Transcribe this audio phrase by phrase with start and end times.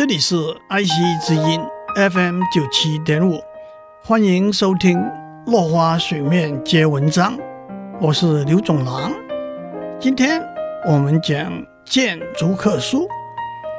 [0.00, 0.34] 这里是
[0.70, 1.60] 爱惜之音
[1.94, 3.38] FM 九七点五，
[4.02, 4.96] 欢迎收听
[5.44, 7.36] 《落花水面皆文章》，
[8.00, 9.12] 我是刘总郎。
[10.00, 10.42] 今天
[10.86, 11.52] 我们讲
[11.84, 13.02] 《谏逐客书》，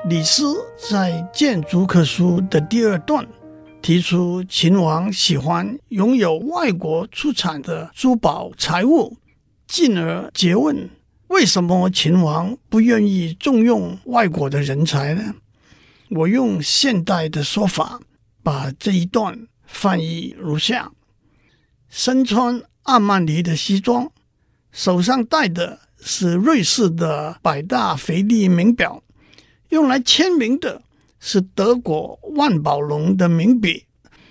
[0.07, 0.55] 李斯
[0.91, 3.27] 在《谏逐客书》的第二段
[3.81, 9.17] 提出，秦王喜欢拥有外国出产的珠宝财物，
[9.65, 10.87] 进而诘问。
[11.29, 15.33] 为什么秦王不愿意重用外国的人才呢？
[16.13, 18.01] 我用现代的说法，
[18.43, 20.91] 把这一段翻译如下：
[21.89, 24.11] 身穿阿曼尼的西装，
[24.73, 29.01] 手上戴的是瑞士的百达翡丽名表，
[29.69, 30.81] 用来签名的
[31.17, 33.85] 是德国万宝龙的名笔，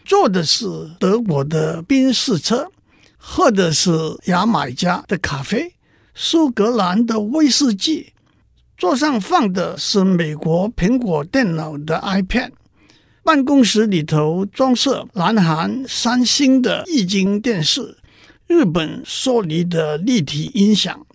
[0.04, 0.66] 坐的是
[1.00, 2.70] 德国的宾士车，
[3.16, 3.90] 喝的是
[4.26, 5.72] 牙买加的咖啡。
[6.14, 8.12] 苏格兰的威士忌，
[8.80, 12.52] 桌上放的是美国苹果电脑的 iPad，
[13.22, 17.98] 办公室里头装饰南韩三星的液晶电视，
[18.46, 21.06] 日本索尼的立体音响。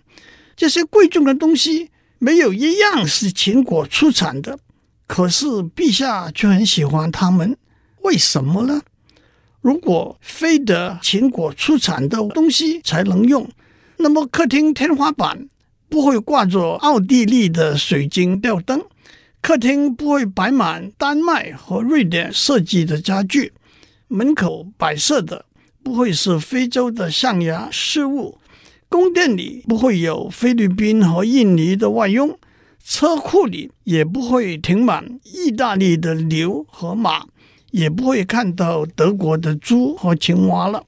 [0.54, 1.90] 这些贵重的东西
[2.20, 4.56] 没有一样是秦国出产的，
[5.08, 7.56] 可是陛下却很喜欢它们，
[8.02, 8.80] 为什么呢？
[9.60, 13.50] 如果非得秦国出产的东西才能用，
[13.96, 15.48] 那么，客厅天花板
[15.88, 18.84] 不会挂着奥地利的水晶吊灯，
[19.40, 23.52] 客厅不会摆满丹麦和瑞典设计的家具，
[24.08, 25.44] 门口摆设的
[25.82, 28.38] 不会是非洲的象牙饰物，
[28.88, 32.36] 宫殿里不会有菲律宾和印尼的外佣，
[32.84, 37.26] 车库里也不会停满意大利的牛和马，
[37.70, 40.84] 也不会看到德国的猪和青蛙了，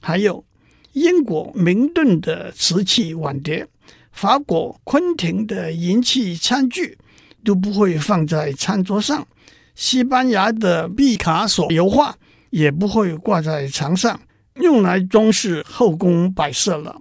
[0.00, 0.44] 还有。
[0.92, 3.64] 英国明顿的瓷器碗碟，
[4.12, 6.98] 法国昆廷的银器餐具
[7.44, 9.26] 都不会放在餐桌上，
[9.74, 12.16] 西班牙的毕卡索油画
[12.50, 14.20] 也不会挂在墙上，
[14.56, 17.00] 用来装饰后宫摆设了。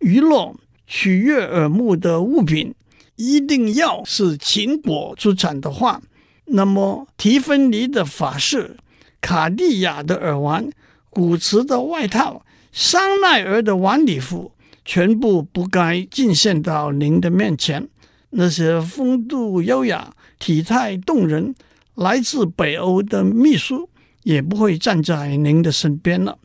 [0.00, 0.54] 娱乐
[0.86, 2.74] 取悦耳目的物品，
[3.16, 6.00] 一定要是秦国出产的话，
[6.46, 8.76] 那么提芬尼的法式、
[9.20, 10.68] 卡地亚的耳环、
[11.10, 12.44] 古驰的外套。
[12.70, 14.52] 香奈儿的晚礼服
[14.88, 17.86] 全部不该进献到您的面前。
[18.30, 21.54] 那些风度优雅、体态动人、
[21.94, 23.90] 来自北欧的秘书
[24.22, 26.38] 也不会站在您的身边了。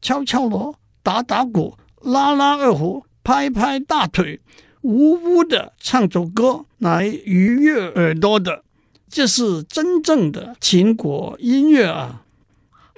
[0.00, 4.38] 敲敲锣、打打鼓、拉拉二胡、拍拍大腿、
[4.82, 8.62] 呜呜的唱首歌来愉悦耳朵的，
[9.08, 12.22] 这是真正的秦国音乐啊！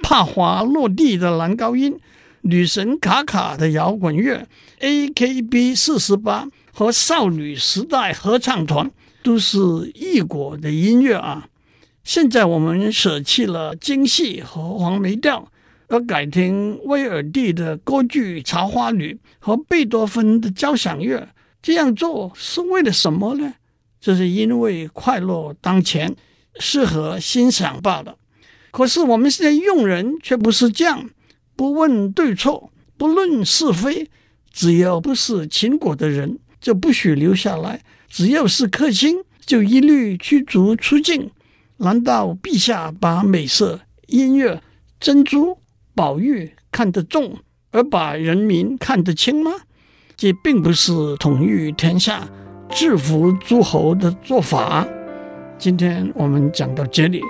[0.02, 1.98] 帕华落地的男高音。
[2.42, 4.48] 女神卡卡的摇滚乐
[4.80, 8.90] ，AKB 四十八和少女时代合唱团
[9.22, 9.58] 都是
[9.94, 11.48] 异国的音乐啊！
[12.02, 15.52] 现在我们舍弃了京戏和黄梅调，
[15.86, 21.28] 而改听威尔第的歌剧《茶花女》和贝多芬的交响乐，
[21.62, 23.54] 这样做是为了什么呢？
[24.00, 26.16] 这是因为快乐当前，
[26.58, 28.16] 适合欣赏罢了。
[28.72, 31.08] 可是我们现在用人却不是这样。
[31.62, 34.10] 不问对错，不论是非，
[34.50, 37.78] 只要不是秦国的人，就不许留下来；
[38.08, 41.30] 只要是客卿，就一律驱逐出境。
[41.76, 43.78] 难道陛下把美色、
[44.08, 44.60] 音乐、
[44.98, 45.56] 珍珠、
[45.94, 47.38] 宝玉看得重，
[47.70, 49.52] 而把人民看得轻吗？
[50.16, 52.28] 这并不是统御天下、
[52.70, 54.84] 制服诸侯的做法。
[55.60, 57.20] 今天我们讲到这里，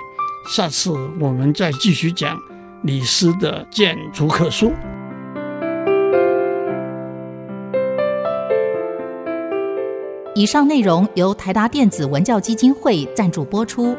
[0.49, 0.89] 下次
[1.19, 2.35] 我们再继续讲。
[2.83, 4.67] 李斯的《谏逐客书》。
[10.35, 13.95] 以上内容由台达电子文教基金会赞助播出。